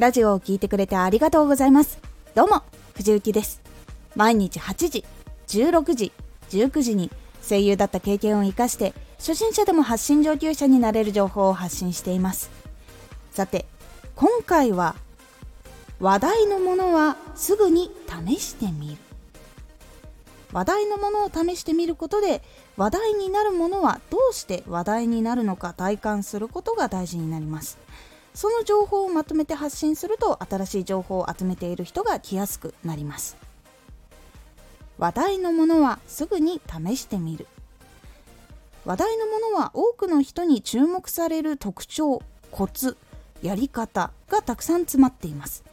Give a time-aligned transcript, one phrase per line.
[0.00, 1.98] ラジオを聴いてくれてありがとうございます。
[2.34, 2.62] どうも、
[2.94, 3.60] 藤幸です。
[4.16, 5.04] 毎日8時、
[5.46, 6.12] 16時、
[6.48, 7.10] 19時に
[7.46, 12.50] 声優だった経験を活かして初心者でも発信上級者になれる情報を発信しています
[13.30, 13.66] さて
[14.16, 14.96] 今回は
[16.00, 17.90] 話題のものはすぐに
[18.26, 18.96] 試してみる
[20.52, 22.42] 話題のものを試してみることで
[22.78, 27.78] 話題になるものはどうして話題になるのか体感することが大事になります
[28.34, 33.36] その情報をまとめて発信すると新しい情報を集めている人が来やすくなります。
[34.98, 37.46] 話題のものはすぐに試してみる。
[38.84, 42.96] 話題のものは多くの人に注目される特徴コツ
[43.42, 45.64] やり方がたくさん詰まっています。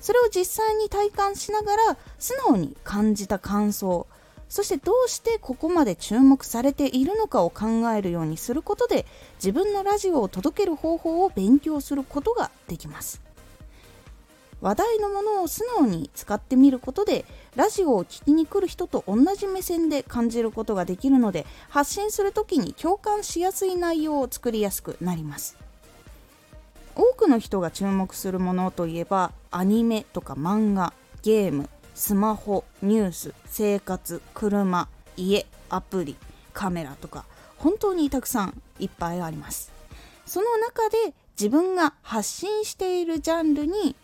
[0.00, 4.06] それを実際に体感しながら素直に感じた感想
[4.48, 9.06] そしてどうしてここまで注目されているのかを考えるようにすることで
[9.36, 13.20] 自分のラジオを届ける方法を勉強することができます。
[14.62, 25.58] 話題のものを素直に使ってみることでラジオを聴きに来る人と同じ目線で感じることができるので発信する時に共感しやすい内容を作りやすくなります。
[26.94, 31.68] 多くの人が注目するものといえばアニメとか漫画ゲーム。
[31.96, 36.14] スマホニュース生活車家アプリ
[36.52, 37.24] カメラとか
[37.56, 39.72] 本当にたくさんいっぱいあります。
[40.26, 43.96] その中で自分が発信しているジャンルに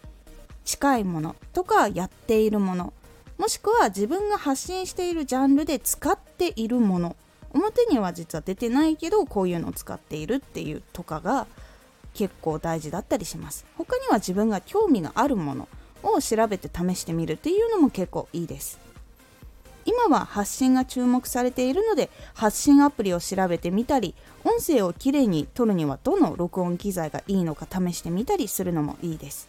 [0.65, 2.95] 近いものとかやっているもの
[3.37, 7.15] もしくは自分が発信しているジャンルで使っているもの
[7.51, 11.47] 表には実は出てないけどこういうのを使っているっていうとかが
[12.15, 13.67] 結構大事だったりします。
[13.77, 15.69] 他には自分が興味があるもの
[16.03, 18.78] を調べて試してみるっていうのも結構いいです。
[19.84, 24.14] 今は発信が注目されているので発信アプリを調べてみたり
[24.45, 29.48] 音声をきれいに撮るにはどの録音機材がいいのか試してみたりするのもいいです。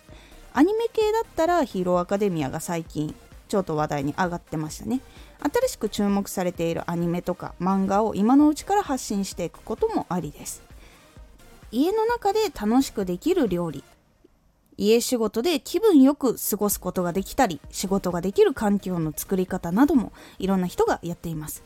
[0.53, 3.15] アニメ系だったらヒーローアカデミアが最近
[3.47, 5.01] ちょっと話題に上がってましたね。
[5.39, 10.63] 新しく注目されているアニメとか漫画を今のうちから発信していくこともありです。
[11.71, 13.83] 家の中で楽しくできる料理
[14.77, 21.63] 家仕事で気分よく過ごすことができたり仕事ができる環境の作り方などもいろんな人がやっています。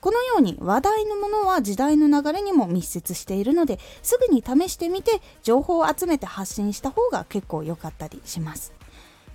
[0.00, 8.72] このように話題のものは時代の流れにも密接しているのですぐに試してみて情報を集めて発信した方が結構良かったりします。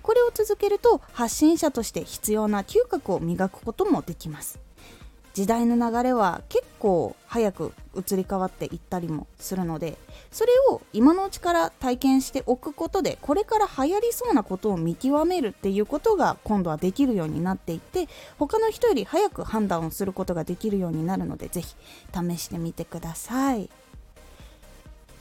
[0.02, 4.58] これを続けると発信者として必要な嗅覚を磨くこともできます。
[5.34, 9.98] 時代の流れは結構早く移り変わっていったりもするので
[10.30, 18.08] それを今のうちから体験しておくことでこれから流行りそうなことを見極めるっていうことが今度はできるようになっていって
[18.38, 21.74] 他の人より早く判断をすることができるようになるので是非
[22.12, 23.68] 試してみてください。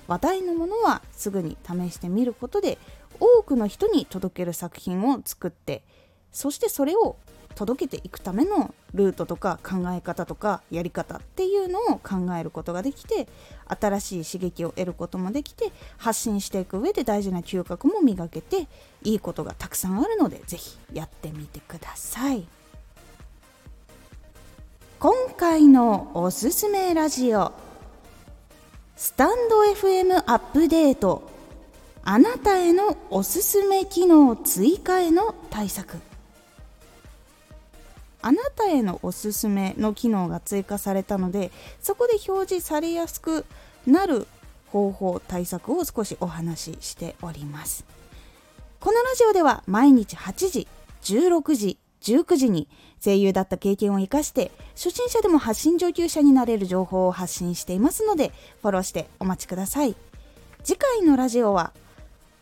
[0.07, 2.77] 話題のものはすぐに試してみることで
[3.19, 5.83] 多くの人に届ける作品を作って
[6.31, 7.17] そしてそれを
[7.57, 13.27] 届けていくためのルートとか考え方とかやり方っていうのを考えることができて
[13.65, 18.67] 新しい刺激を得ることもできて発信していく上で大事な嗅覚も磨けて
[19.03, 22.47] いいことがたくさんあるので是非やってみてください。
[24.99, 27.53] 今回のおすすめラジオ
[28.95, 31.29] スタンド FM アップデート
[32.03, 36.06] あなたへのおすすめ機能追加への対策。
[38.21, 41.51] あなたへのおすすめの機能が追加されたので
[41.81, 43.45] そこで表示されやすく
[43.85, 44.27] なる
[44.67, 47.85] 方法対策を少しお話ししております。
[48.79, 50.67] このラジオでは毎日8時
[51.03, 52.67] 16時19時に
[53.03, 59.95] 声優だった経験を生かして初心者でも発信上級者になれる情報を発信していますのでフォローしてお待ちください。
[60.63, 61.71] 次回のラジオは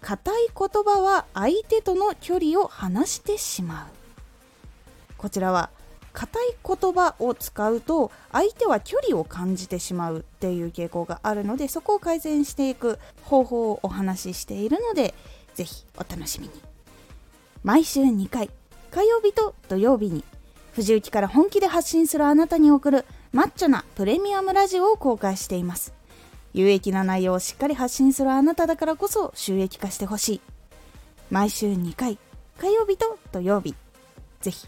[0.01, 4.04] 硬い言葉は相手との距離を離してしまう。
[5.25, 5.71] こちらは
[6.13, 15.15] 硬い言葉を使うと相手は距離を感じてしまうっていう傾向があるのでそこを改善していく方法をお話ししているので
[15.55, 16.53] ぜひお楽しみに。
[17.63, 18.51] 毎週2回
[18.91, 20.23] 火曜日と土曜日に
[20.73, 25.91] 藤雪から本気で発信するあなたに送るマッチョなプレミアムラジオを公開しています。
[26.53, 30.41] 有益な内容をしっかり発信するあなただからこそ収益化してほしい。
[31.31, 32.19] 毎週2回
[32.59, 33.73] 火曜日と土曜日
[34.41, 34.67] ぜひ